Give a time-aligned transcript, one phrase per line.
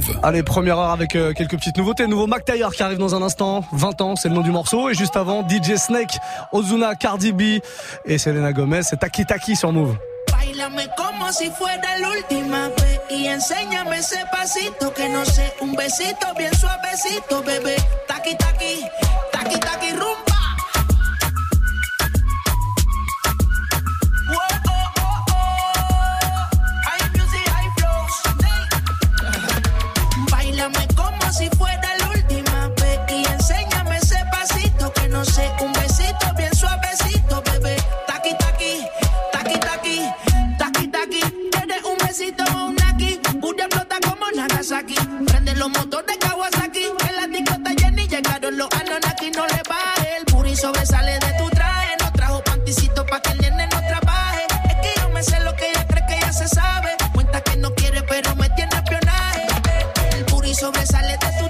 [0.00, 0.18] Move.
[0.22, 2.06] Allez, première heure avec euh, quelques petites nouveautés.
[2.06, 3.64] Nouveau Mac Taylor qui arrive dans un instant.
[3.72, 4.88] 20 ans, c'est le nom du morceau.
[4.88, 6.18] Et juste avant, DJ Snake,
[6.52, 7.42] Ozuna, Cardi B
[8.04, 8.82] et Selena Gomez.
[8.82, 9.96] C'est Taki Taki sur Move.
[10.30, 15.74] Bailame como si fuera la última vez y enséñame ese pasito que no sé, un
[15.74, 17.76] besito bien suavecito, bebé.
[18.06, 18.84] Taki taki,
[19.32, 20.29] taki taki rumba.
[35.10, 37.76] No sé, un besito bien suavecito, bebé.
[38.06, 38.86] Taki taki,
[39.32, 40.00] taki taki,
[40.58, 41.20] taki taki.
[41.50, 44.94] Tienes un besito un aquí, una flota como Nagasaki.
[45.26, 50.24] Prende los motores Kawasaki, en la discota Jenny llegaron los Anonaki, no le baje el
[50.26, 51.96] puri sobresale de tu traje.
[52.00, 54.46] No trajo panticito pa' que el nene no trabaje.
[54.68, 56.90] Es que yo me sé lo que ella cree que ya se sabe.
[57.12, 59.46] Cuenta que no quiere, pero me tiene espionaje.
[60.12, 61.49] El puri sobresale de tu traje.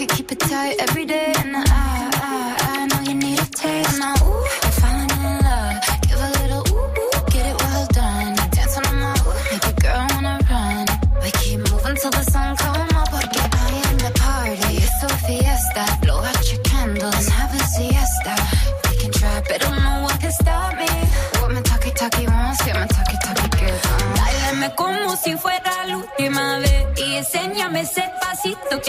[0.00, 1.17] It, keep it tight every day.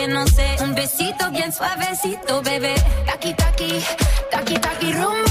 [0.06, 2.74] Un besito bien suavecito, bebé.
[3.06, 3.84] Taki taki,
[4.32, 5.29] taki taki rumba.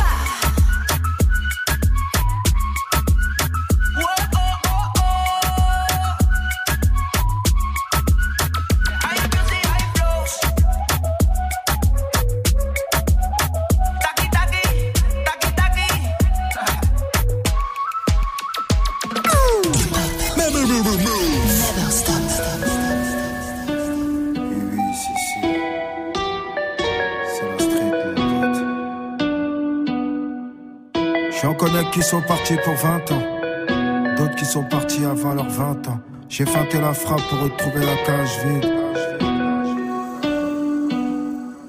[31.99, 34.17] Qui sont partis pour 20 ans.
[34.17, 36.01] D'autres qui sont partis avant leurs 20 ans.
[36.29, 38.73] J'ai feinté la frappe pour retrouver la cage vide.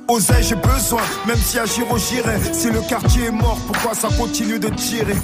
[0.07, 2.37] Oseille, j'ai besoin, même si agir j'irai.
[2.53, 5.15] Si le quartier est mort, pourquoi ça continue de tirer?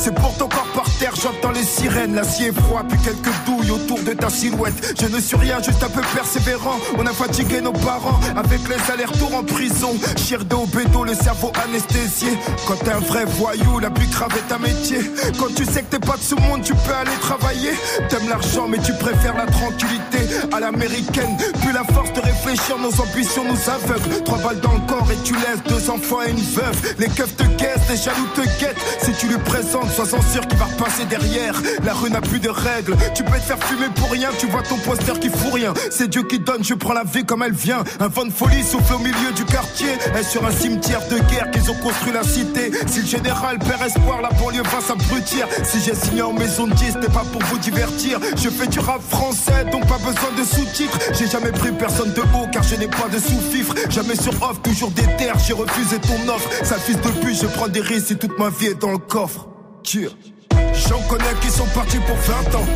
[0.00, 2.14] C'est pour ton corps par terre, j'entends les sirènes.
[2.14, 4.94] L'acier est froid, puis quelques douilles autour de ta silhouette.
[4.98, 6.78] Je ne suis rien, juste un peu persévérant.
[6.98, 9.92] On a fatigué nos parents avec les allers-retours en prison.
[10.16, 12.30] Chir au bédo, le cerveau anesthésié.
[12.66, 15.00] Quand t'es un vrai voyou, la plus grave est un métier.
[15.38, 17.72] Quand tu sais que t'es pas de ce monde, tu peux aller travailler.
[18.08, 20.20] T'aimes l'argent, mais tu préfères la tranquillité
[20.50, 21.36] à l'américaine.
[21.60, 24.24] Puis la force de réfléchir, nos ambitions nous aveuglent.
[24.24, 26.94] Trois balles dans le corps et tu laisses deux enfants et une veuve.
[26.98, 28.80] Les keufs te guettent, les jaloux te guettent.
[29.02, 31.60] Si tu lui présentes, sois-en sûr qu'il va repasser derrière.
[31.84, 32.96] La rue n'a plus de règles.
[33.14, 35.74] Tu peux te faire fumer pour rien, tu vois ton poster qui fout rien.
[35.90, 37.84] C'est Dieu qui donne, je prends la vie comme elle vient.
[37.98, 39.92] Un vent de folie souffle au milieu du quartier.
[40.18, 42.70] Et sur un cimetière de guerre qu'ils ont construit la cité.
[42.86, 45.46] Si le général perd espoir, la banlieue va s'abrutir.
[45.64, 48.18] Si j'ai signé en maison de 10, c'était pas pour vous divertir.
[48.36, 50.98] Je fais du rap français, donc pas besoin de sous-titres.
[51.18, 53.74] J'ai jamais pris personne de haut car je n'ai pas de sous-fifre.
[53.88, 56.48] Jamais sur off, toujours des terres, j'ai refusé ton offre.
[56.64, 58.98] Sale fils de pute, je prends des risques et toute ma vie est dans le
[58.98, 59.49] coffre.
[59.92, 62.66] J'en connais qui sont partis pour 20 ans.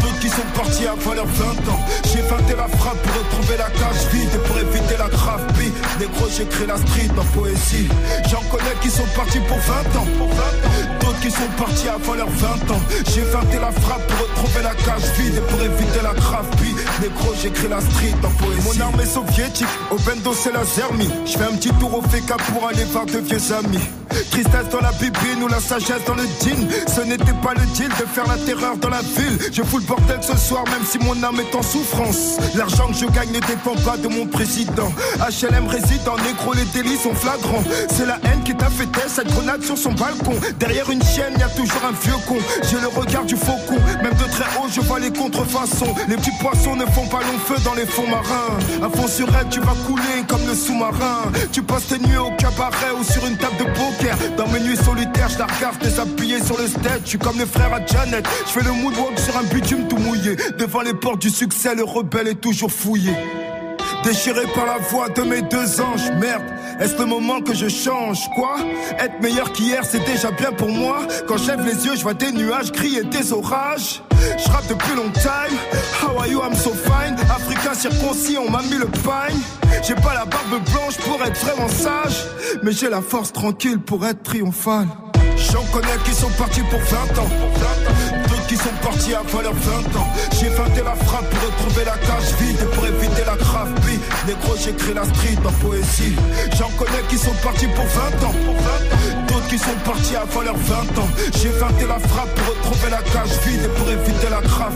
[0.00, 1.78] D'autres qui sont partis avant leurs 20 ans.
[2.02, 5.46] J'ai feinté la frappe pour retrouver la cage vide et pour éviter la grave
[6.00, 7.86] Les gros, j'écris la street en poésie.
[8.28, 11.05] J'en connais qui sont partis pour 20 ans.
[11.20, 12.80] Qui sont partis avant leurs 20 ans.
[13.12, 16.46] J'ai feinté la frappe pour retrouver la cage vide et pour éviter la grave
[17.02, 18.78] Les gros, j'écris la street en poésie.
[18.78, 21.10] Mon armée soviétique, au bendo c'est la zermie.
[21.24, 23.80] Je fais un petit tour au FK pour aller voir de vieux amis.
[24.30, 26.68] Tristesse dans la bibine ou la sagesse dans le jean.
[26.86, 29.38] Ce n'était pas le deal de faire la terreur dans la ville.
[29.52, 32.36] Je fous le bordel ce soir, même si mon âme est en souffrance.
[32.54, 34.92] L'argent que je gagne ne dépend pas de mon président.
[35.18, 37.64] HLM réside en négro, les délits sont flagrants.
[37.90, 40.34] C'est la haine qui t'a fait cette grenade sur son balcon.
[40.58, 42.36] Derrière une chienne, y a toujours un vieux con.
[42.68, 45.94] J'ai le regard du faucon, même de très haut, je vois les contrefaçons.
[46.08, 48.58] Les petits poissons ne font pas long feu dans les fonds marins.
[48.82, 51.32] À fond sur elle, tu vas couler comme le sous-marin.
[51.52, 54.16] Tu passes tes nuits au cabaret ou sur une table de poker.
[54.36, 57.00] Dans mes nuits solitaires, je la regarde déshabillée sur le stage.
[57.04, 58.26] Je suis comme le frère à Janet.
[58.46, 60.36] Je fais le moonwalk sur un bitume tout mouillé.
[60.58, 63.12] Devant les portes du succès, le rebelle est toujours fouillé.
[64.04, 66.42] Déchiré par la voix de mes deux anges, merde,
[66.80, 68.56] est-ce le moment que je change Quoi?
[68.98, 70.98] Être meilleur qu'hier, c'est déjà bien pour moi.
[71.26, 74.02] Quand j'lève les yeux, je vois des nuages gris et des orages.
[74.38, 75.56] Je rappe depuis long time.
[76.02, 76.40] How are you?
[76.40, 77.16] I'm so fine.
[77.30, 79.34] Africain circoncis, on m'a mis le pain.
[79.82, 82.24] J'ai pas la barbe blanche pour être vraiment sage,
[82.62, 84.86] mais j'ai la force tranquille pour être triomphal.
[85.52, 87.28] J'en connais qui sont partis pour 20 ans.
[88.56, 90.08] Qui sont partis avant leurs 20 ans.
[90.40, 93.74] J'ai feinté la frappe pour retrouver la cage vide et pour éviter la grave.
[94.26, 96.16] Négro, j'écris la street en poésie.
[96.56, 98.34] J'en connais qui sont partis pour 20 ans.
[99.28, 101.08] D'autres qui sont partis avant leurs 20 ans.
[101.34, 104.74] J'ai feinté la frappe pour retrouver la cage vide et pour éviter la grave.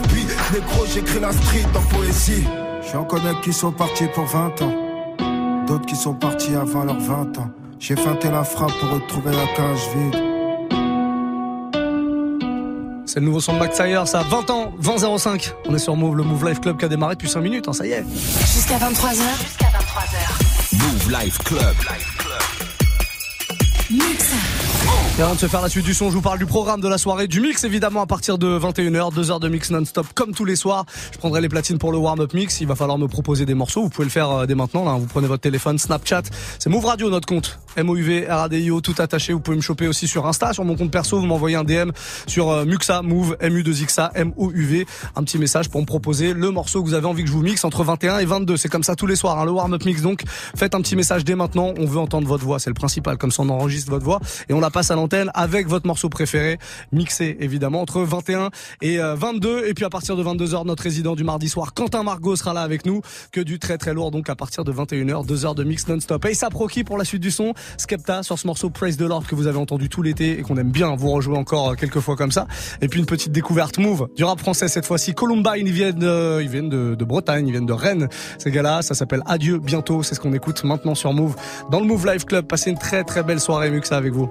[0.52, 2.44] Négro, j'écris la street en poésie.
[2.92, 5.64] J'en connais qui sont partis pour 20 ans.
[5.66, 7.50] D'autres qui sont partis avant leurs 20 ans.
[7.78, 10.29] J'ai feinté la frappe pour retrouver la cage vide.
[13.12, 15.52] C'est le nouveau son de ça a 20 ans, 20.05.
[15.66, 17.72] On est sur Move, le Move Life Club qui a démarré depuis 5 minutes, hein,
[17.72, 18.04] ça y est.
[18.06, 19.16] Jusqu'à 23h.
[19.42, 20.78] Jusqu'à 23h.
[20.78, 21.74] Move Life Club.
[23.90, 24.69] Mix.
[25.20, 26.88] Et avant de se faire la suite du son, je vous parle du programme de
[26.88, 30.32] la soirée, du mix évidemment à partir de 21h, 2 heures de mix non-stop comme
[30.32, 30.86] tous les soirs.
[31.12, 33.82] Je prendrai les platines pour le warm-up mix, il va falloir me proposer des morceaux,
[33.82, 36.22] vous pouvez le faire euh, dès maintenant, là, vous prenez votre téléphone, Snapchat,
[36.58, 40.26] c'est Move Radio notre compte, M-O-U-V, R-A-D-I-O, tout attaché, vous pouvez me choper aussi sur
[40.26, 41.90] Insta, sur mon compte perso, vous m'envoyez un DM
[42.26, 46.88] sur euh, Muxa, Move, M-U-2-X-A, M-O-U-V, un petit message pour me proposer le morceau que
[46.88, 49.06] vous avez envie que je vous mixe entre 21 et 22, c'est comme ça tous
[49.06, 50.00] les soirs, hein, le warm-up mix.
[50.00, 50.22] Donc,
[50.56, 53.30] faites un petit message dès maintenant, on veut entendre votre voix, c'est le principal, comme
[53.30, 54.20] ça on enregistre votre voix.
[54.48, 56.58] Et on la à l'antenne avec votre morceau préféré,
[56.92, 58.50] mixé évidemment entre 21
[58.80, 59.48] et 22.
[59.48, 62.54] Euh, et puis à partir de 22h, notre résident du mardi soir, Quentin Margot sera
[62.54, 63.02] là avec nous.
[63.32, 66.24] Que du très très lourd donc à partir de 21h, 2 heures de mix non-stop.
[66.24, 69.26] Et ça Proki pour la suite du son, Skepta sur ce morceau Praise the Lord
[69.26, 72.00] que vous avez entendu tout l'été et qu'on aime bien vous rejouer encore euh, quelques
[72.00, 72.46] fois comme ça.
[72.80, 75.14] Et puis une petite découverte move du rap français cette fois-ci.
[75.14, 76.02] Columbine, ils viennent,
[76.40, 78.08] ils viennent de, de Bretagne, ils viennent de Rennes.
[78.38, 80.02] Ces gars-là, ça s'appelle Adieu bientôt.
[80.02, 81.34] C'est ce qu'on écoute maintenant sur Move
[81.70, 82.46] dans le Move Live Club.
[82.46, 84.30] Passez une très très belle soirée Muxa avec vous.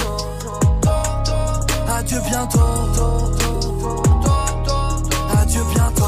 [2.01, 2.59] Adieu bientôt.
[5.39, 6.05] Adieu bientôt.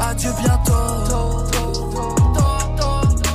[0.00, 0.72] Adieu bientôt.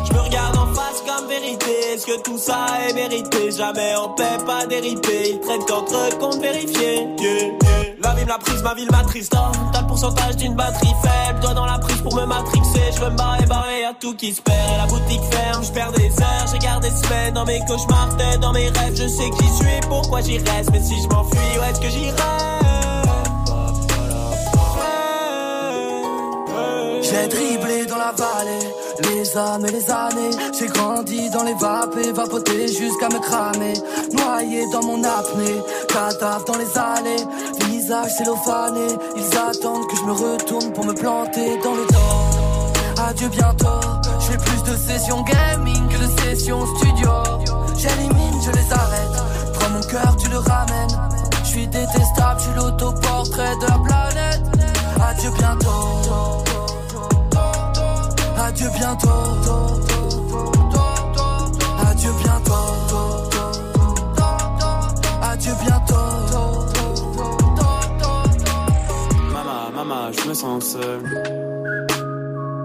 [0.03, 1.93] Je me regarde en face comme vérité.
[1.93, 3.51] Est-ce que tout ça est mérité?
[3.51, 5.33] Jamais en paix, pas déripé.
[5.33, 7.07] Ils traitent qu'entre comptes vérifiés.
[7.19, 7.62] La
[8.27, 9.35] l'a prise, ma ville m'attriste.
[9.73, 11.39] T'as le pourcentage d'une batterie faible.
[11.41, 12.91] Toi dans la prise pour me matrixer.
[12.95, 14.57] Je veux me barrer, barrer, y'a tout qui se perd.
[14.73, 16.47] Et la boutique ferme, je perds des heures.
[16.51, 18.95] J'ai gardé semaines dans mes cauchemars, tête dans mes rêves.
[18.95, 20.71] Je sais que j'y suis, pourquoi j'y reste.
[20.71, 22.13] Mais si je m'enfuis, où est-ce que j'irai?
[27.01, 30.31] J'ai dribblé dans la vallée, les âmes et les années.
[30.57, 33.73] J'ai grandi dans les vapes et vapoté jusqu'à me cramer.
[34.13, 37.23] Noyé dans mon apnée, cadavre dans les allées.
[37.83, 38.87] Visage cellophané,
[39.17, 43.03] ils attendent que je me retourne pour me planter dans le dos.
[43.05, 43.81] Adieu bientôt,
[44.21, 47.09] j'ai plus de sessions gaming que de sessions studio.
[47.75, 49.23] J'élimine, je les arrête.
[49.55, 50.97] Prends mon cœur, tu le ramènes.
[51.43, 54.43] Je suis détestable, je suis l'autoportrait de la planète.
[55.05, 55.99] Adieu bientôt.
[58.37, 59.09] Adieu bientôt.
[61.89, 62.53] Adieu bientôt.
[65.21, 66.52] Adieu bientôt.
[69.85, 71.01] Je me sens seul.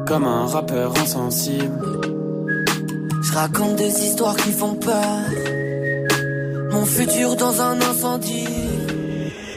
[0.06, 2.00] Comme un rappeur insensible.
[3.22, 5.24] Je raconte des histoires qui font peur.
[6.70, 8.46] Mon futur dans un incendie.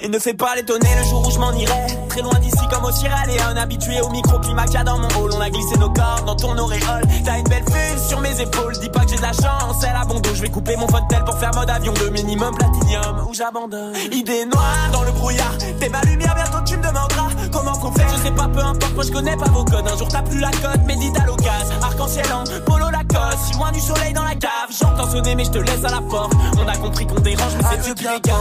[0.01, 2.00] Et ne fais pas l'étonner le jour où je m'en irai.
[2.12, 5.08] Très loin d'ici comme au Sierra un habitué au microclimat qu'il y a dans mon
[5.08, 5.32] hall.
[5.34, 7.03] On a glissé nos corps dans ton auréole.
[7.24, 8.77] T'as une belle fille sur mes épaules.
[8.82, 10.30] Dis pas que j'ai de la chance, c'est la bondo.
[10.36, 13.27] Je vais couper mon tel pour faire mode avion de minimum platinium.
[13.30, 13.96] Ou j'abandonne?
[14.12, 15.58] Idée noire dans le brouillard.
[15.80, 18.06] T'es ma lumière, bientôt tu me demanderas comment qu'on fait.
[18.18, 19.88] Je sais pas, peu importe, moi je connais pas vos codes.
[19.88, 21.75] Un jour t'as plus la cote, médite à l'occasion.
[21.82, 23.39] Arc-en-ciel en polo Lacoste.
[23.46, 24.68] Si loin du soleil dans la cave.
[24.77, 26.34] J'entends sonner, mais je te laisse à la porte.
[26.62, 28.32] On a compris qu'on dérange, mais c'est Dieu qui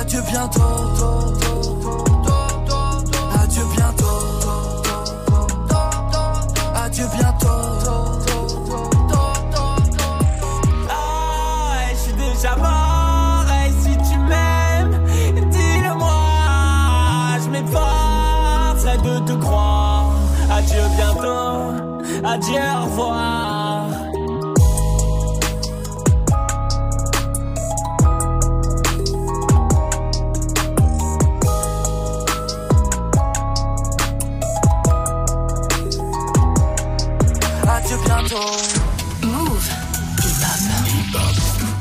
[0.00, 1.49] Adieu bientôt.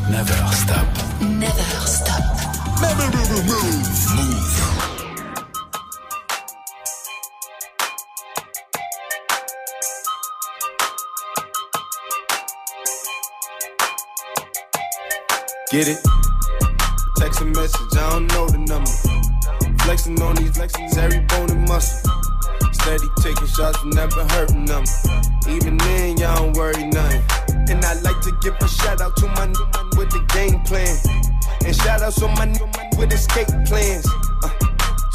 [0.09, 0.87] Never stop.
[1.21, 2.23] Never stop.
[2.81, 3.05] Never
[3.45, 3.85] move.
[4.15, 4.49] Move.
[15.71, 15.99] Get it?
[17.17, 18.89] Text a message, I don't know the number.
[19.83, 22.11] Flexing on these flexings, every bone and muscle.
[22.73, 24.83] Steady taking shots, never hurting them.
[25.47, 27.48] Even then, y'all don't worry nothing.
[27.69, 30.59] And I like to give a shout out to my new man with the game
[30.61, 30.89] plan.
[31.65, 34.07] And shout outs on my new man with escape plans.
[34.43, 34.49] Uh,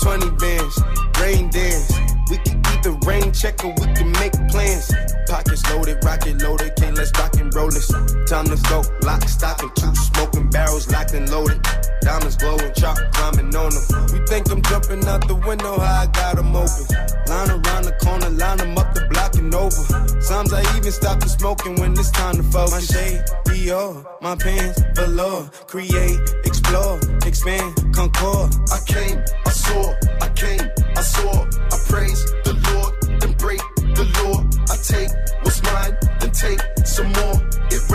[0.02, 0.78] 20 bands,
[1.20, 1.90] rain dance.
[2.30, 4.92] We can keep the rain check or we can make plans.
[5.26, 7.88] Pockets loaded, rocket loaded, can't let's rock and roll this.
[8.28, 11.60] Time to go, lock, stock, and two smoking barrels locked and loaded.
[12.04, 14.06] Diamonds glowing, chop climbing on them.
[14.12, 16.84] We think I'm jumping out the window, how I got them open.
[17.26, 20.20] Line around the corner, line them up the block and over.
[20.20, 22.72] Sometimes I even stop the smoking when it's time to focus.
[22.72, 25.48] My shade, Dior, my pants, below.
[25.66, 28.52] Create, explore, expand, concord.
[28.70, 31.46] I came, I saw, I came, I saw.
[31.72, 33.62] I praise the Lord, then break
[33.96, 34.44] the law.
[34.68, 35.08] I take
[35.40, 37.53] what's mine, then take some more.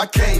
[0.00, 0.39] I came,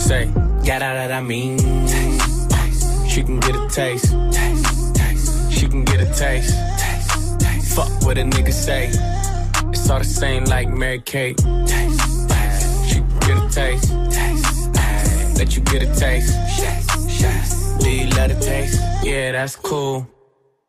[0.00, 0.26] Say,
[0.66, 1.58] got out that I mean.
[1.86, 3.08] Taste, taste.
[3.08, 4.12] She can get a taste.
[4.32, 5.52] taste, taste.
[5.52, 6.54] She can get a taste.
[6.78, 7.76] taste, taste.
[7.76, 8.88] Fuck what a nigga say.
[9.70, 11.36] It's all the same like Mary Kate.
[11.36, 12.88] Taste, taste.
[12.88, 13.92] She can get a taste.
[14.10, 15.38] taste, taste.
[15.38, 16.32] Let you get a taste.
[17.80, 18.80] Do you love the taste?
[19.02, 20.06] Yeah, that's cool.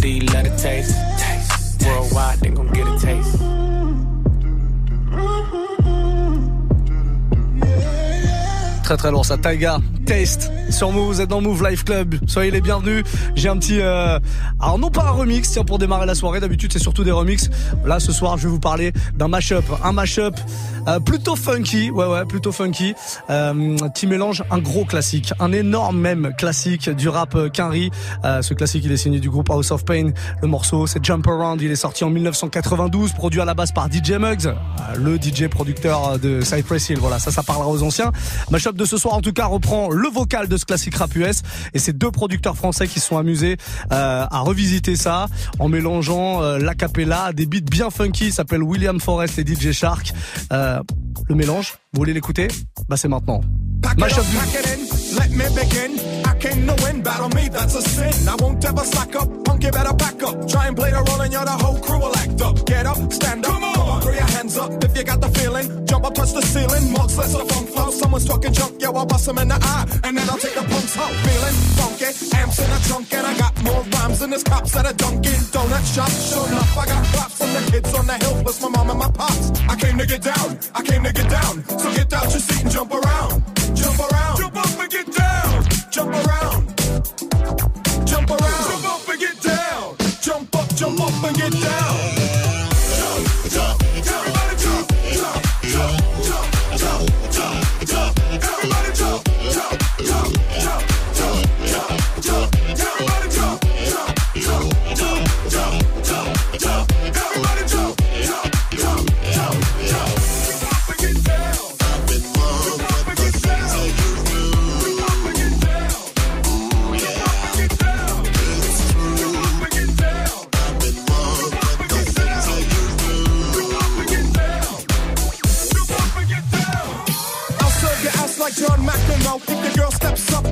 [0.00, 0.96] Taste.
[1.84, 2.40] Worldwide,
[2.74, 3.38] get a taste.
[8.82, 12.50] Très très lourd ça, Taiga, Taste sur Move, vous êtes dans Move Life Club, soyez
[12.50, 13.04] les bienvenus.
[13.36, 14.18] J'ai un petit, euh...
[14.58, 17.50] alors non pas un remix, tiens pour démarrer la soirée, d'habitude c'est surtout des remix.
[17.84, 20.34] Là ce soir je vais vous parler d'un mashup, un mashup
[20.88, 22.94] euh, plutôt funky, ouais ouais plutôt funky,
[23.28, 27.90] euh, qui mélange un gros classique, un énorme même classique du rap euh, Quinry.
[28.24, 30.10] Euh, ce classique il est signé du groupe House of Pain.
[30.42, 33.90] Le morceau c'est Jump Around, il est sorti en 1992, produit à la base par
[33.90, 34.54] DJ Muggs, euh,
[34.96, 36.98] le DJ producteur de Cypress Hill.
[36.98, 38.12] Voilà, ça ça parlera aux anciens.
[38.50, 41.42] Mashup de ce soir en tout cas reprend le vocal de ce classique rap US
[41.74, 43.56] et c'est deux producteurs français qui se sont amusés
[43.90, 45.26] à revisiter ça
[45.58, 48.32] en mélangeant l'acapella à des beats bien funky.
[48.32, 50.12] S'appelle William Forrest et DJ Shark.
[51.28, 52.48] Le mélange, vous voulez l'écouter?
[52.88, 53.40] Bah c'est maintenant.
[53.96, 56.19] Mashup du...
[56.42, 56.70] Let me begin.
[56.70, 58.28] I came to win, battle me, that's a sin.
[58.28, 60.48] I won't ever slack up, punk, you better back up.
[60.48, 62.66] Try and play the role and you're the whole crew will act up.
[62.66, 65.86] Get up, stand up, come on, throw your hands up if you got the feeling.
[65.86, 67.90] Jump up, touch the ceiling, mugs, let's a funk flow.
[67.90, 70.62] Someone's talking junk, yo, I'll bust 'em in the eye, and then I'll take the
[70.62, 71.12] punks out.
[71.24, 74.86] Feeling funky, amps in a trunk, and I got more rhymes than this cops at
[74.90, 76.10] a Dunkin' Donut shop.
[76.10, 78.98] Sure enough, I got props from the kids on the hill, plus my mom and
[78.98, 79.50] my pops.
[79.68, 81.64] I came to get down, I came to get down.
[81.78, 83.42] So get out your seat and jump around,
[83.74, 84.49] jump around, jump
[85.90, 86.76] jump around,
[88.06, 92.39] jump around, jump up and get down, jump up, jump up and get down.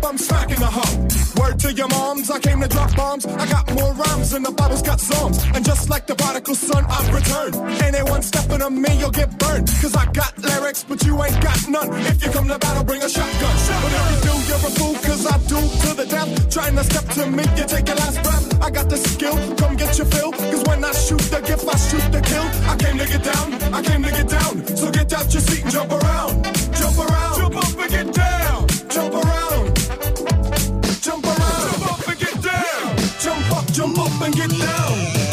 [0.08, 0.96] I'm smacking a hoe.
[1.36, 3.26] Word to your moms, I came to drop bombs.
[3.26, 5.36] I got more rhymes than the Bible's got psalms.
[5.54, 7.56] And just like the prodigal son, I've returned.
[7.82, 9.68] Anyone stepping on me, you'll get burned.
[9.82, 11.92] Cause I got lyrics, but you ain't got none.
[12.08, 13.56] If you come to battle, bring a shotgun.
[13.82, 16.48] But if you do, you're a fool, cause I do to the death.
[16.48, 18.62] Trying to step to me, you take your last breath.
[18.64, 20.32] I got the skill, come get your fill.
[20.32, 22.48] Cause when I shoot the gift, I shoot the kill.
[22.64, 24.66] I came to get down, I came to get down.
[24.74, 26.44] So get out your seat and jump around.
[26.80, 28.37] Jump around, jump up and get down.
[33.78, 35.27] Jump up, and get down.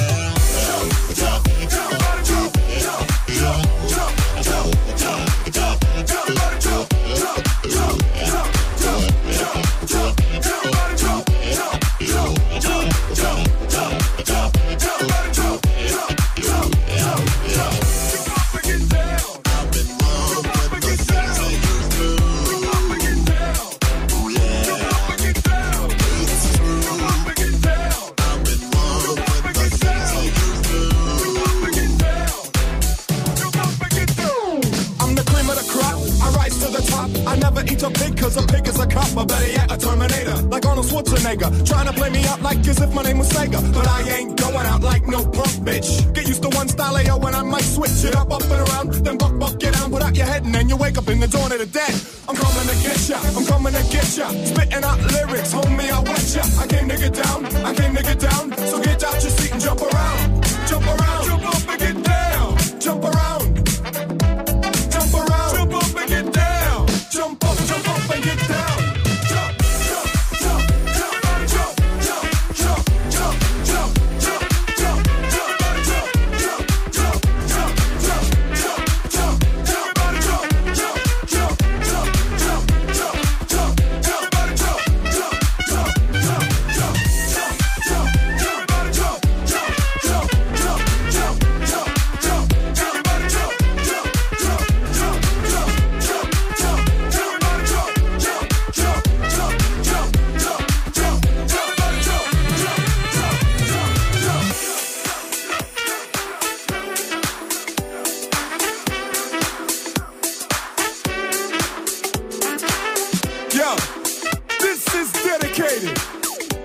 [114.60, 115.96] This is dedicated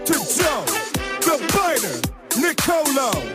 [0.07, 0.65] to Joe,
[1.21, 2.01] the biter,
[2.41, 3.30] Nicolo.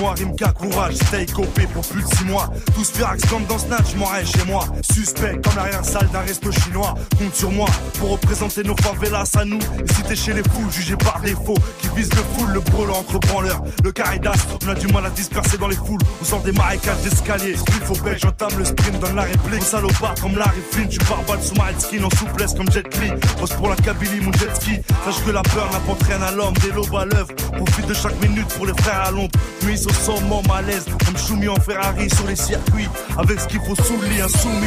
[0.00, 2.50] Moi Rimka, courage, stay copé pour plus de 6 mois.
[2.74, 4.64] Tous firax comme dans Snatch, m'en chez moi.
[4.92, 6.94] Suspect comme l'arrière-salle d'un resto chinois.
[7.18, 9.58] Compte sur moi pour représenter nos favelas à nous.
[9.58, 12.98] Et si t'es chez les fous, jugés par défaut, qui visent le full, le brûlant
[12.98, 13.62] entre branleurs.
[13.82, 16.00] Le caridas, on a du mal à disperser dans les foules.
[16.20, 17.54] On sort des marécages d'escalier.
[17.54, 19.62] Il faut bête, j'entame le sprint, donne la réplique.
[19.62, 23.10] Salopard comme Larry Flynn, tu barbales sous ma skin en souplesse comme Jet Li.
[23.38, 24.80] Pose pour la Kabylie, mon jet ski.
[25.04, 27.30] Sache que la peur n'apporte rien à l'homme, des lobes à l'œuvre.
[27.64, 29.30] Profite de chaque minute pour les frères à l'ombre.
[29.66, 30.84] Mise au sommet, malaise.
[31.04, 32.88] Comme Choumi en Ferrari sur les circuits.
[33.16, 34.66] Avec ce qu'il faut sous le lit, insoumis.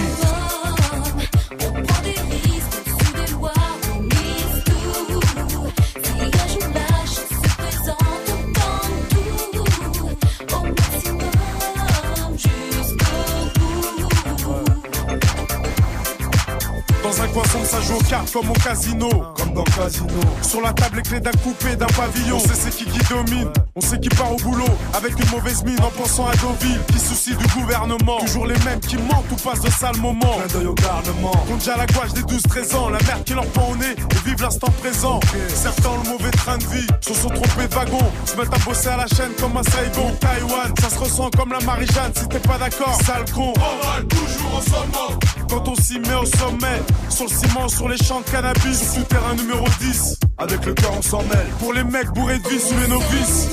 [17.67, 19.37] ça joue aux cartes comme au casino.
[19.58, 20.08] Comme dans le casino.
[20.43, 22.38] Sur la table, les clés d'un coupé, d'un pavillon.
[22.38, 23.50] On sait c'est qui qui domine.
[23.76, 24.65] On sait qui part au boulot.
[24.93, 26.80] Avec une mauvaise mine en pensant à Deauville.
[26.88, 28.20] Qui soucie du gouvernement.
[28.20, 30.38] Toujours les mêmes qui mentent ou passent de sales moments.
[30.38, 31.32] Clin d'œil au garnement.
[31.48, 32.89] Compte déjà la gouache des 12-13 ans.
[32.89, 35.20] La mère qui leur prend au nez et vive l'instant présent.
[35.50, 36.88] Certains ont le mauvais train de vie.
[37.02, 38.12] Se sont trompés de wagon.
[38.26, 40.13] Se mettent à bosser à la chaîne comme un Saigon.
[40.20, 42.12] Taïwan, ça se ressent comme la Marie-Jeanne.
[42.15, 43.54] Si t'es pas d'accord, sale con.
[43.56, 45.20] On toujours ensemble.
[45.50, 46.82] Quand on s'y met au sommet.
[47.10, 48.98] Sur le ciment, sur les champs de cannabis.
[49.08, 50.19] Terrain numéro 10.
[50.38, 51.47] Avec le cœur, on s'en mêle.
[51.60, 53.47] Pour les mecs bourrés de vie sous les novices.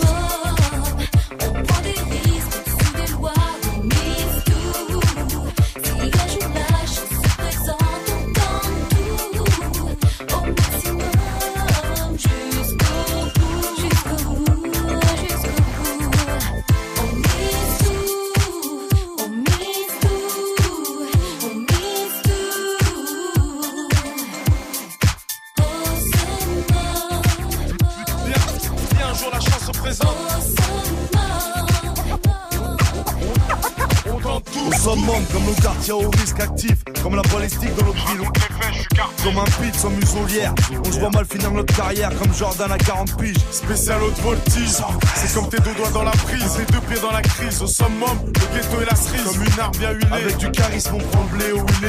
[40.85, 43.37] On se voit mal finir notre carrière comme Jordan à 40 piges.
[43.51, 44.71] Spécial haute voltige,
[45.17, 47.63] c'est comme tes deux doigts dans la prise, tes deux pieds dans la crise.
[47.63, 50.13] Au summum, le ghetto et la cerise, comme une arme bien huilée.
[50.13, 51.89] Avec du charisme, on prend le blé où il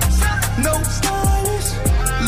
[0.59, 1.69] no stylish,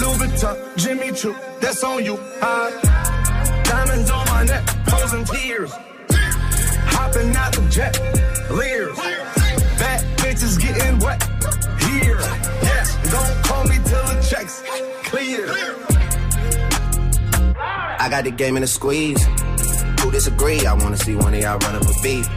[0.01, 3.63] Louis Vuitton, Jimmy Choo, that's on you, huh?
[3.63, 5.71] Diamonds on my neck, frozen tears,
[6.95, 7.99] hopping out the jet,
[8.51, 8.97] leers,
[9.77, 11.21] bad bitches getting wet
[11.81, 12.19] here.
[12.62, 14.63] Yes, don't call me till the checks
[15.03, 15.47] clear.
[17.99, 19.23] I got the game in a squeeze.
[20.01, 20.65] Who disagree?
[20.65, 22.27] I wanna see one of y'all run up a beat.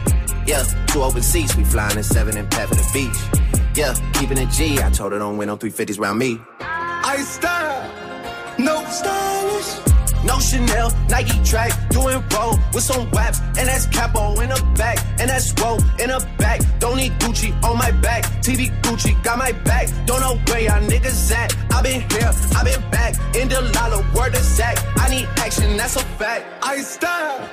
[0.45, 3.56] Yeah, two open seats, we flying in seven and pat the beach.
[3.77, 4.81] Yeah, keeping it G.
[4.81, 6.41] I told her don't win no 350s round me.
[6.59, 10.25] I style, no stylish.
[10.25, 14.97] No Chanel, Nike track, doing roll with some waps, and that's capo in the back,
[15.19, 16.59] and that's roll in the back.
[16.79, 19.87] Don't need Gucci on my back, TV Gucci got my back.
[20.07, 21.55] Don't know where y'all niggas at.
[21.71, 24.75] I been here, I been back, in the lala, word of Zach.
[24.97, 26.45] I need action, that's a fact.
[26.63, 27.47] I style,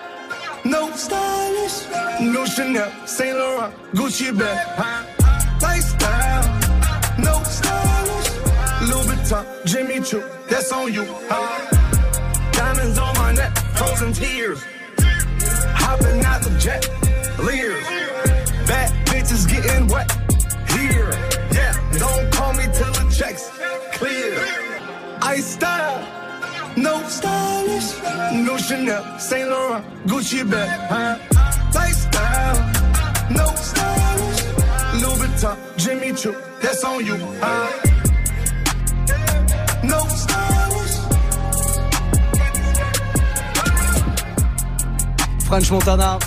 [0.65, 1.87] no stylish,
[2.23, 5.14] no Chanel, Saint Laurent, Gucci bag, huh?
[5.67, 6.45] Lifestyle,
[7.19, 8.31] no stylish,
[8.89, 12.51] Louis Vuitton, Jimmy Choo, that's on you, huh?
[12.53, 14.61] Diamonds on my neck, frozen tears,
[15.83, 16.83] hopping out the jet,
[17.39, 17.87] leers,
[18.69, 20.11] bad bitches getting wet
[20.75, 21.11] here,
[21.53, 21.73] yeah.
[21.99, 23.51] Don't call me till the checks
[23.97, 24.37] clear.
[25.23, 26.01] I style.
[26.77, 27.91] No stylish,
[28.33, 31.17] no Chanel, Saint Laurent, Gucci bag, huh?
[31.73, 32.59] Lifestyle,
[36.33, 37.17] That's on you?
[39.83, 39.99] No.
[45.45, 46.19] French Montana.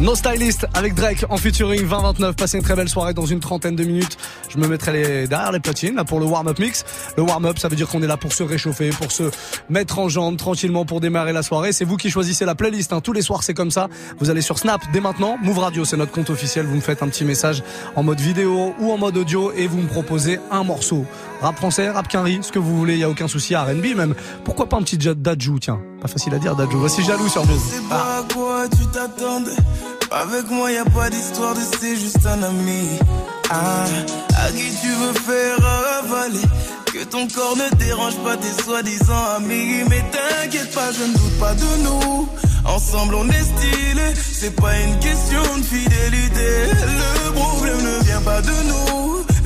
[0.00, 2.36] No Stylist avec Drake en featuring 2029.
[2.36, 4.16] Passez une très belle soirée dans une trentaine de minutes.
[4.54, 6.84] Je me mettrai derrière les platines là pour le warm-up mix.
[7.16, 9.24] Le warm-up, ça veut dire qu'on est là pour se réchauffer, pour se
[9.68, 11.72] mettre en jambes tranquillement pour démarrer la soirée.
[11.72, 12.92] C'est vous qui choisissez la playlist.
[12.92, 13.00] hein.
[13.00, 13.88] Tous les soirs, c'est comme ça.
[14.20, 15.36] Vous allez sur Snap dès maintenant.
[15.42, 16.66] Move Radio, c'est notre compte officiel.
[16.66, 17.62] Vous me faites un petit message
[17.96, 21.04] en mode vidéo ou en mode audio et vous me proposez un morceau.
[21.40, 23.54] Rap français, rap quinri, ce que vous voulez, il y a aucun souci.
[23.54, 24.14] R&B même.
[24.44, 25.80] Pourquoi pas un petit Dajou, tiens.
[26.00, 26.78] Pas facile à dire Dajou.
[26.78, 27.44] Voici jaloux sur
[28.92, 29.50] t'attendais.
[30.10, 32.98] Avec moi, a pas d'histoire de c'est juste un ami.
[33.50, 33.84] Ah,
[34.52, 35.58] qui tu veux faire
[35.98, 36.46] avaler.
[36.86, 39.84] Que ton corps ne dérange pas tes soi-disant amis.
[39.88, 42.28] Mais t'inquiète pas, je ne doute pas de nous.
[42.64, 44.14] Ensemble, on est stylé.
[44.32, 46.48] C'est pas une question de fidélité.
[47.26, 49.23] Le problème ne vient pas de nous.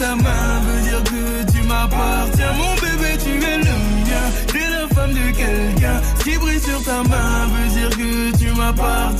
[0.00, 2.52] Ta main veut dire que tu m'appartiens.
[2.56, 4.26] Mon bébé, tu es le mien.
[4.46, 6.00] T'es la femme de quelqu'un.
[6.24, 9.19] Qui brille sur ta main veut dire que tu m'appartiens.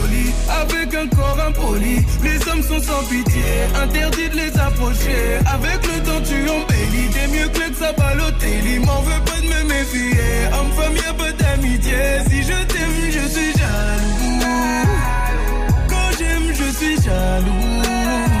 [1.01, 1.31] un corps.
[2.23, 3.43] Les hommes sont sans pitié,
[3.81, 5.39] interdit de les approcher.
[5.45, 7.09] Avec le temps, tu embellis.
[7.13, 8.79] T'es mieux que le Sabalotelli.
[8.79, 10.47] M'en veux pas de me méfier.
[10.53, 11.97] Homme-femme, y'a pas d'amitié.
[12.29, 14.39] Si je t'aime, je suis jaloux.
[15.87, 18.40] Quand j'aime, je suis jaloux.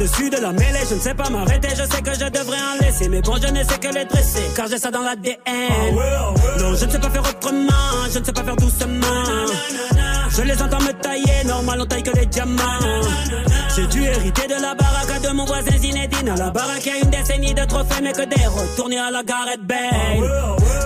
[0.00, 2.84] Au-dessus de la mêlée, je ne sais pas m'arrêter, je sais que je devrais en
[2.84, 3.08] laisser.
[3.08, 5.36] Mais bon, je ne sais que les dresser, car j'ai ça dans l'ADN.
[6.58, 9.46] Non, je ne sais pas faire autrement, je ne sais pas faire doucement.
[10.30, 12.80] Je les entends me tailler, normal on taille que les diamants.
[13.76, 16.30] J'ai dû hériter de la baraque de mon voisin Zinedine.
[16.30, 19.10] À la baraque, il y a une décennie de trophées, mais que des retournés à
[19.10, 20.59] la Gareth Bale.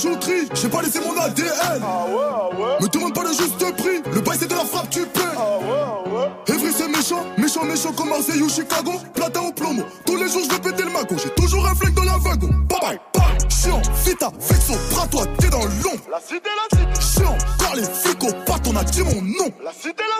[0.00, 1.82] Bijouterie, j'ai pas laissé mon ADN.
[2.80, 5.20] Me demande pas le juste prix, le bail c'est de la frappe, tu paies.
[6.48, 8.92] Evry c'est méchant, méchant, méchant comme Marseille ou Chicago.
[9.14, 11.16] Platin ou plomo, tous les jours je vais péter le mago.
[11.22, 12.48] J'ai toujours un flingue dans la wagon.
[12.68, 13.50] Bye bye, bye.
[13.50, 16.02] Chiant, vita, vexo, bras toi, t'es dans l'ombre.
[16.10, 17.20] La cité, la cité.
[17.20, 19.50] Chiant, car les flics au pas, on a dit mon nom.
[19.62, 20.19] La cité, la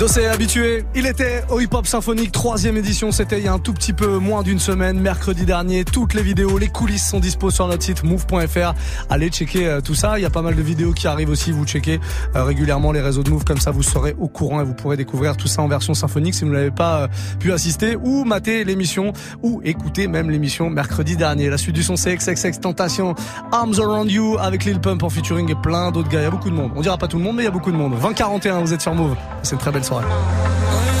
[0.00, 3.58] Dossé habitué, il était au hip hop symphonique troisième édition, c'était il y a un
[3.58, 5.84] tout petit peu moins d'une semaine, mercredi dernier.
[5.84, 8.72] Toutes les vidéos, les coulisses sont dispo sur notre site move.fr.
[9.10, 10.18] Allez checker euh, tout ça.
[10.18, 11.52] Il y a pas mal de vidéos qui arrivent aussi.
[11.52, 12.00] Vous checkez
[12.34, 14.96] euh, régulièrement les réseaux de Move, comme ça vous serez au courant et vous pourrez
[14.96, 18.64] découvrir tout ça en version symphonique si vous n'avez pas euh, pu assister ou mater
[18.64, 21.50] l'émission ou écouter même l'émission mercredi dernier.
[21.50, 23.14] La suite du son c'est XXX Tentation,
[23.52, 26.20] Arms Around You avec Lil Pump en featuring et plein d'autres gars.
[26.20, 26.72] Il y a beaucoup de monde.
[26.74, 27.92] On dira pas tout le monde, mais il y a beaucoup de monde.
[28.00, 29.14] 2041, vous êtes sur Move.
[29.42, 30.99] C'est une très belle soirée.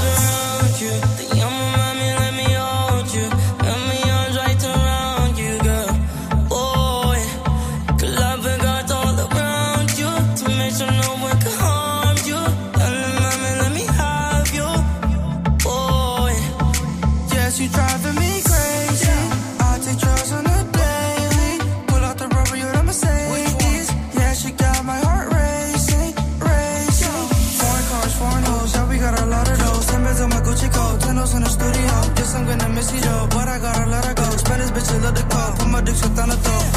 [35.90, 36.69] Duc zit aan het.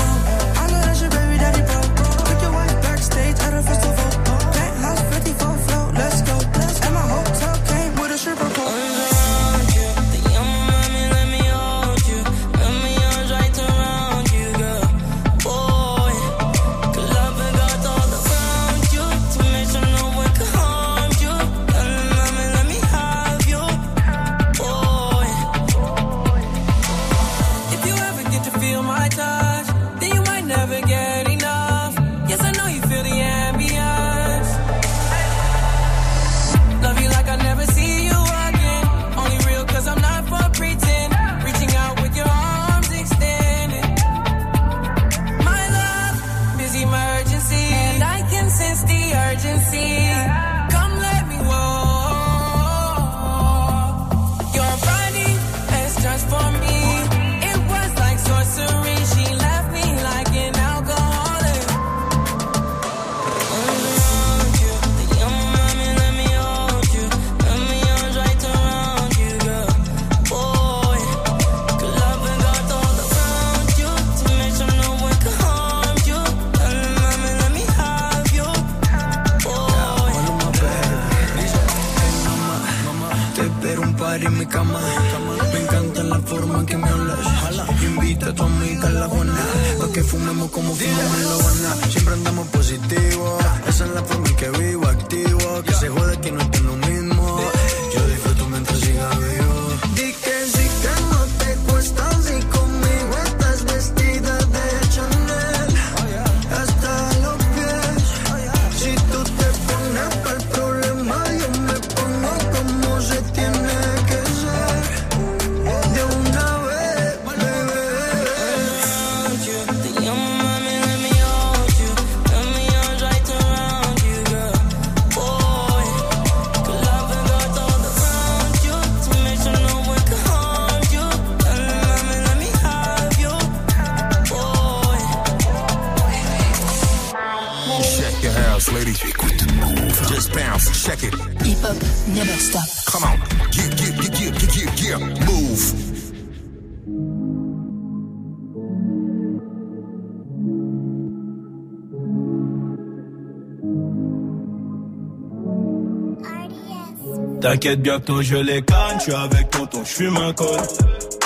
[157.54, 160.60] T'inquiète bientôt je les canne, je suis avec tonton, je fume un col.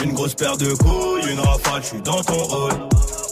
[0.04, 2.74] Une grosse paire de couilles, une rafale, je suis dans ton rôle.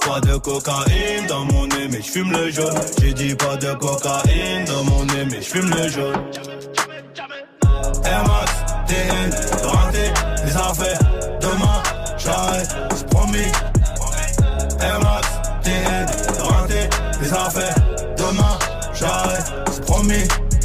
[0.07, 2.79] Pas de cocaïne dans mon nez, mais je fume le jaune.
[3.01, 6.15] J'ai dit pas de cocaïne dans mon nez, mais je fume le jaune.
[8.87, 10.13] TN, de rater
[10.45, 10.99] les affaires.
[11.41, 11.83] Demain,
[12.17, 13.51] j'arrête, c'est promis.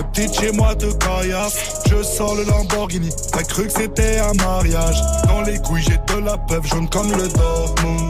[0.00, 1.82] Les petites chez moi de caillasse.
[1.90, 3.10] Je sors le Lamborghini.
[3.32, 4.96] T'as cru que c'était un mariage.
[5.26, 8.09] Dans les couilles, j'ai de la peuple jaune comme le Dortmund.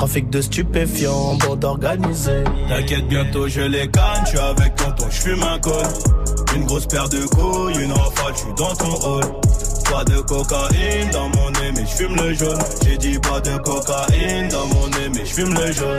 [0.00, 2.42] Trafic de stupéfiants, bande organisée.
[2.70, 5.74] T'inquiète, bientôt je les canne, je suis avec tonton, je fume un col.
[6.56, 9.24] Une grosse paire de couilles, une rafale, je suis dans ton hall.
[9.92, 12.58] Pas de cocaïne dans mon nez, mais je fume le jaune.
[12.82, 15.98] J'ai dit pas de cocaïne dans mon nez, mais je fume le jaune.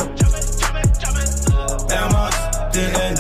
[1.92, 2.36] Air Max,
[2.72, 3.16] TN,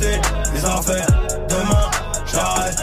[0.00, 1.02] les.
[1.50, 1.90] Demain,
[2.32, 2.82] j'arrête,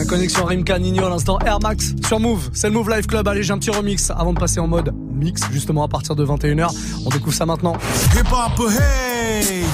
[0.00, 2.48] La connexion Rimka Nino à l'instant Air Max sur Move.
[2.54, 3.28] C'est le Move Live Club.
[3.28, 6.24] Allez, j'ai un petit remix avant de passer en mode mix justement à partir de
[6.24, 6.74] 21h.
[7.04, 7.74] On découvre ça maintenant.
[8.16, 9.66] Hip hop, hey!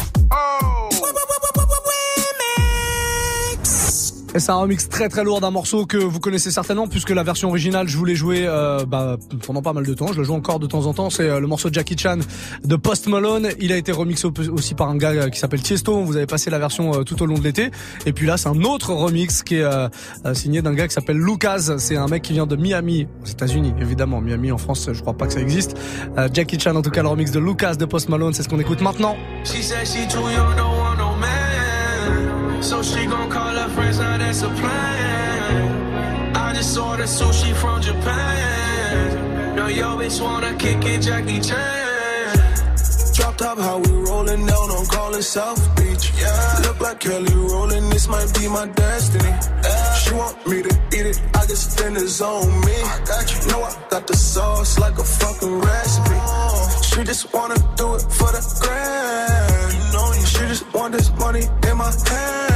[4.36, 7.22] Et c'est un remix très très lourd d'un morceau que vous connaissez certainement puisque la
[7.22, 9.16] version originale je voulais jouer euh, bah,
[9.46, 10.08] pendant pas mal de temps.
[10.12, 11.08] Je le joue encore de temps en temps.
[11.08, 12.18] C'est euh, le morceau de Jackie Chan
[12.62, 13.48] de Post Malone.
[13.60, 16.02] Il a été remixé au- aussi par un gars euh, qui s'appelle Tiesto.
[16.02, 17.70] Vous avez passé la version euh, tout au long de l'été.
[18.04, 19.64] Et puis là c'est un autre remix qui est
[20.34, 21.72] signé d'un gars qui s'appelle Lucas.
[21.78, 24.20] C'est un mec qui vient de Miami aux États-Unis évidemment.
[24.20, 25.78] Miami en France je crois pas que ça existe.
[26.34, 28.60] Jackie Chan en tout cas le remix de Lucas de Post Malone c'est ce qu'on
[28.60, 29.16] écoute maintenant.
[29.44, 29.62] She
[32.66, 36.34] So she gon' call her friends, now that's a plan.
[36.34, 39.54] I just ordered sushi from Japan.
[39.54, 42.36] Now yo bitch wanna kick it, Jackie Chan.
[43.14, 46.10] Drop top, how we rollin' down on callin' South Beach.
[46.18, 46.62] Yeah.
[46.66, 49.32] Look like Kelly rollin', this might be my destiny.
[50.02, 52.76] She want me to eat it, I guess dinner's on me.
[52.82, 53.52] I got you.
[53.52, 56.18] Know I got the sauce like a fucking recipe.
[56.18, 56.82] Oh.
[56.82, 59.72] She just wanna do it for the grand.
[59.72, 62.55] You know she just want this money in my hand.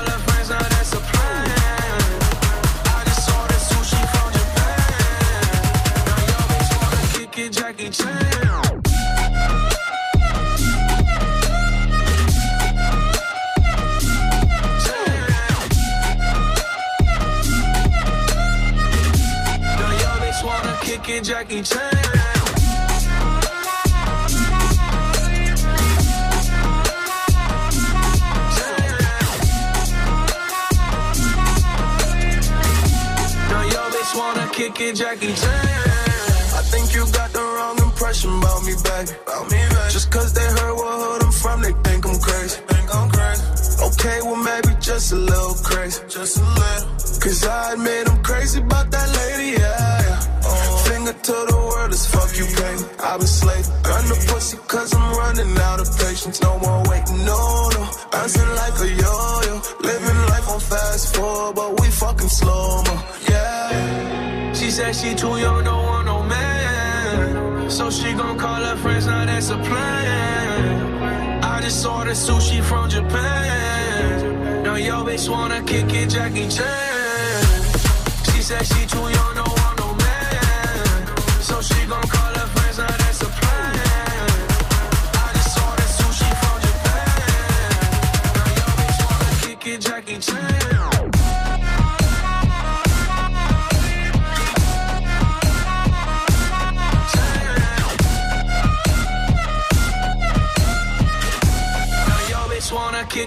[21.23, 21.79] Jackie Chan.
[33.49, 35.70] Now yo bitch wanna kick it, Jackie Chan.
[38.11, 39.11] Question about me, baby.
[39.89, 42.59] Just cause they heard what hood I'm from, they think I'm crazy.
[43.87, 46.01] Okay, well maybe just a little crazy.
[46.09, 46.89] Just a little.
[47.23, 50.01] Cause I admit I'm crazy about that lady, yeah.
[50.07, 50.43] yeah.
[50.43, 50.83] Oh.
[50.89, 52.71] Finger to the world as fuck you me.
[52.99, 53.67] I've been slave.
[53.83, 56.41] Gun the pussy cause I'm running out of patience.
[56.41, 57.83] No more waiting, no, no.
[58.11, 59.53] Bouncing like a yo-yo.
[59.87, 62.95] Living life on fast forward, but we fucking slow mo,
[63.29, 64.53] yeah.
[64.53, 66.60] She said she too young, don't want no man.
[67.71, 71.41] So she gon' call her friends, now that's a plan.
[71.41, 74.63] I just ordered sushi from Japan.
[74.63, 77.63] Now yo bitch wanna kick it, Jackie Chan.
[78.25, 79.60] She said she too young, no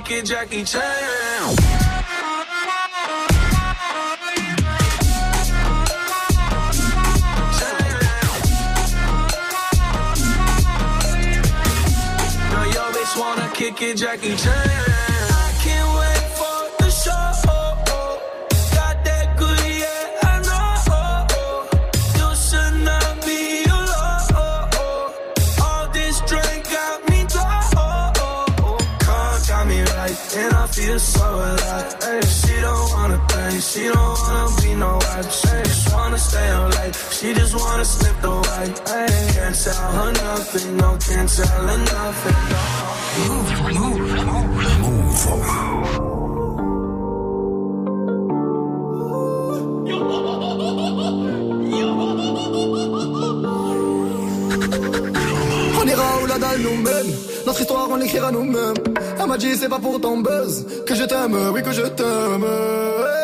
[0.04, 1.56] wanna kick it, Jackie Chan.
[12.52, 14.93] Now yo bitch wanna kick it, Jackie Chan.
[33.74, 35.32] She don't wanna be no wife.
[35.32, 38.76] She just wanna stay up late, she just wanna slip the white.
[38.88, 42.38] Hey, can't tell her nothing, no, can't tell her nothing.
[42.52, 42.60] No.
[43.28, 44.54] Move, move, move.
[55.80, 57.12] On ira où la dalle nous mène.
[57.46, 58.74] Notre histoire, on l'écrira nous-mêmes.
[59.18, 63.23] Elle m'a dit, c'est pas pour ton buzz que je t'aime, oui, que je t'aime.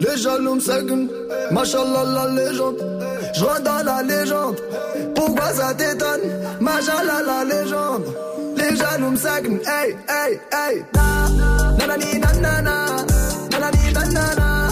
[0.00, 0.60] Les jaloux me
[2.14, 2.76] la légende.
[3.34, 4.56] Je dans la légende,
[5.14, 6.20] pourquoi ça t'étonne?
[6.60, 8.04] Machallah la légende.
[8.56, 10.84] Les jaloux me seguent, hey, hey, hey.
[10.94, 11.28] Na,
[11.78, 12.96] nanani nanana.
[13.50, 14.68] Nanani nanana,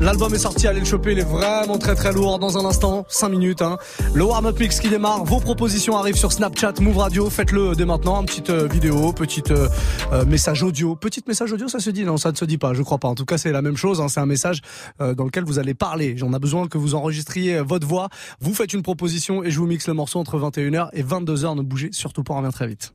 [0.00, 3.06] L'album est sorti, allez le choper, il est vraiment très très lourd dans un instant,
[3.08, 3.62] 5 minutes.
[3.62, 3.78] Hein.
[4.14, 8.20] Le warm-up mix qui démarre, vos propositions arrivent sur Snapchat, Move Radio, faites-le dès maintenant,
[8.20, 9.68] une petite euh, vidéo, petite euh,
[10.12, 10.96] euh, message audio.
[10.96, 12.04] Petite message audio, ça se dit?
[12.04, 13.08] Non, ça ne se dit pas, je crois pas.
[13.08, 14.60] En tout cas, c'est la même chose, hein, c'est un message
[15.00, 16.16] euh, dans lequel vous allez parler.
[16.16, 18.08] J'en ai besoin que vous enregistriez euh, votre voix,
[18.40, 21.62] vous faites une proposition et je vous mixe le morceau entre 21h et 22h, ne
[21.62, 22.92] bougez surtout pas, on revient très vite.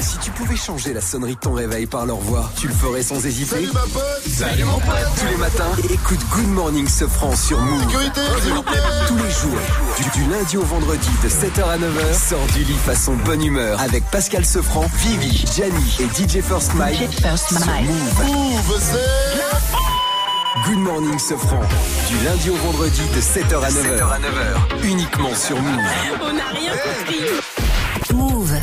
[0.00, 3.02] Si tu pouvais changer la sonnerie de ton réveil par leur voix, tu le ferais
[3.02, 3.56] sans hésiter.
[3.56, 7.82] Salut ma pote Salut mon pote Tous les matins, écoute Good Morning Sofran sur Move.
[7.82, 9.58] Sécurité, s'il vous plaît Tous les jours,
[9.96, 13.80] du, du lundi au vendredi de 7h à 9h, sors du lit façon bonne humeur
[13.80, 16.98] avec Pascal Sofran, Vivi, Gianni et DJ First Mike.
[16.98, 18.24] sur Move.
[18.26, 20.68] Move, c'est...
[20.68, 21.60] Good Morning Sofran,
[22.08, 24.84] du lundi au vendredi de 7h à 9h.
[24.84, 25.80] Uniquement sur Move.
[26.22, 27.85] On n'a rien compris.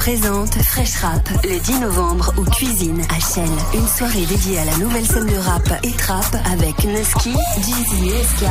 [0.06, 3.50] Move présente Fresh Rap le 10 novembre au Cuisine à.
[3.74, 8.24] Une soirée dédiée à la nouvelle scène de rap et trap avec Nuski, Jeezy et
[8.24, 8.44] SK.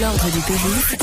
[0.00, 0.96] L'ordre du périph.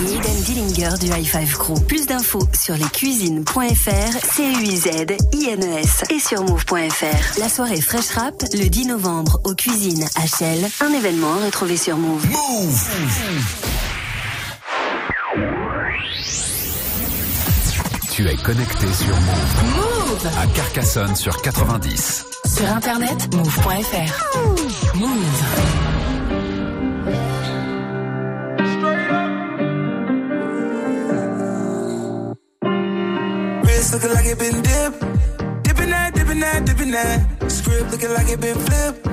[0.00, 1.80] Niden Dillinger du High Five Crew.
[1.86, 7.38] Plus d'infos sur lescuisines.fr, C-U-I-Z-I-N-E-S et sur move.fr.
[7.38, 10.68] La soirée Fresh Rap le 10 novembre au Cuisines Chelles.
[10.80, 12.26] Un événement à retrouver sur Move.
[18.22, 19.74] Tu es connecté sur Move.
[19.74, 22.24] Move À Carcassonne sur 90.
[22.44, 24.36] Sur internet, move.fr.
[24.94, 25.10] Move.
[33.64, 35.00] Wrist looking like it been dipped.
[35.64, 37.50] Dipping that, dipping that, dipping that.
[37.50, 39.04] Script looking like it been flipped.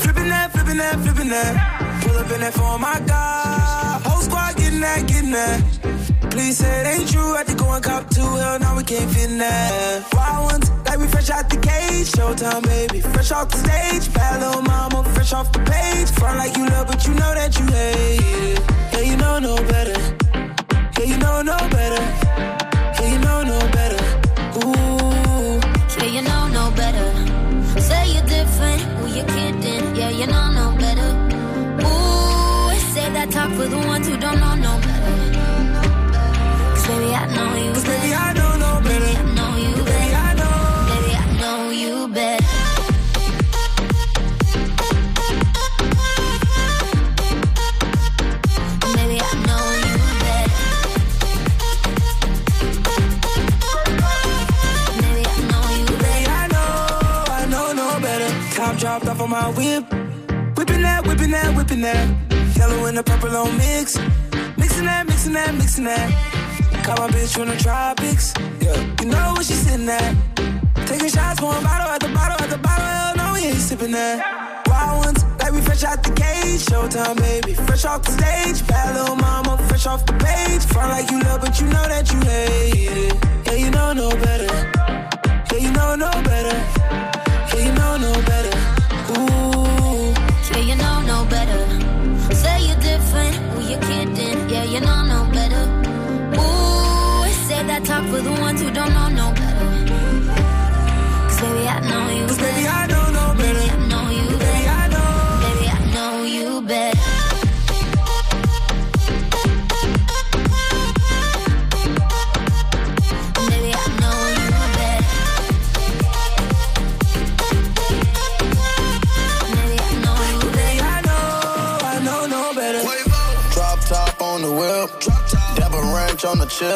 [0.00, 2.02] Flipping that, flipping that, flipping that.
[2.02, 4.02] Pull up in that phone, my God.
[4.02, 6.17] Whole squad getting that, getting that.
[6.38, 7.34] Please said ain't true.
[7.34, 8.20] Had to go and cop two.
[8.20, 10.06] Hell, now we can't fit that.
[10.14, 12.12] Wild ones, like we fresh out the cage.
[12.12, 13.00] Showtime, baby.
[13.00, 14.14] Fresh off the stage.
[14.14, 16.08] Bad little mama, fresh off the page.
[16.12, 18.60] Front like you love, but you know that you hate it.
[18.92, 19.98] Yeah, you know no better.
[20.98, 22.04] Yeah, you know no better.
[22.98, 24.02] Yeah, you know no better.
[24.62, 25.58] Ooh.
[25.98, 27.08] Yeah, you know no better.
[27.80, 29.96] Say you're different, who you kidding?
[29.96, 31.10] Yeah, you know no better.
[31.82, 34.97] Ooh, say that talk for the ones who don't know no better.
[59.28, 59.84] My whip.
[60.56, 62.08] Whipping that, whipping that, whipping that.
[62.56, 63.98] Yellow and the purple on mix.
[64.56, 66.27] Mixing that, mixing that, mixing that.
[66.88, 68.32] Got my bitch from the tropics.
[68.62, 68.72] Yeah,
[69.02, 70.16] you know what she's sitting at.
[70.86, 72.86] Taking shots, one bottle at the bottle at the bottle.
[72.86, 74.64] Hell no, we ain't sipping that.
[74.66, 76.64] Wild ones, like we fresh out the cage.
[76.64, 77.52] Showtime, baby.
[77.52, 78.66] Fresh off the stage.
[78.66, 79.16] Bad little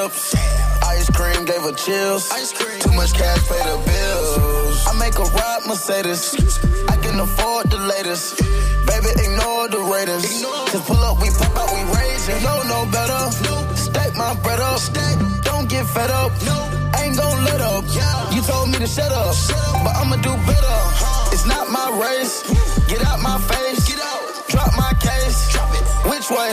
[0.03, 0.11] on.
[0.83, 2.29] Ice cream gave her chills.
[2.81, 4.87] Too much cash pay the bills.
[4.87, 6.35] I make a ride Mercedes.
[6.89, 8.39] I can afford the latest.
[8.87, 10.23] Baby, ignore the Raiders.
[10.73, 12.43] Just pull up, we pop out, we raising.
[12.43, 13.23] No, no better.
[13.77, 14.81] Stack my bread up.
[15.43, 16.33] Don't get fed up.
[16.99, 17.85] Ain't gon' let up.
[18.35, 19.35] You told me to shut up,
[19.85, 20.79] but I'ma do better.
[21.33, 22.43] It's not my race.
[22.89, 23.89] Get out my face.
[23.89, 24.23] Get out.
[24.49, 25.55] Drop my case.
[26.11, 26.53] Which way?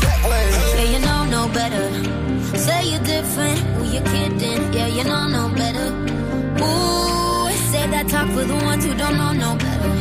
[0.00, 0.44] That way.
[0.76, 2.17] Yeah, you know no better.
[3.38, 4.72] Say who you kidding?
[4.72, 5.88] Yeah, you know no better.
[6.64, 9.94] Ooh, say that talk for the ones who don't know no better.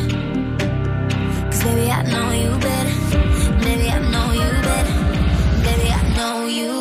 [1.52, 2.96] Cause baby, I know you better.
[3.66, 4.96] Baby, I know you better.
[5.66, 6.77] Baby, I know you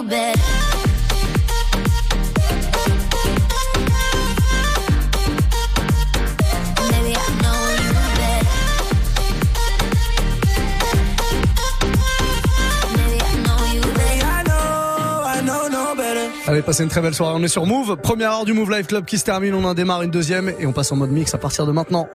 [16.56, 17.34] Allez, passez une très belle soirée.
[17.36, 17.96] On est sur Move.
[17.96, 19.52] Première heure du Move Live Club qui se termine.
[19.52, 22.04] On en démarre une deuxième et on passe en mode mix à partir de maintenant.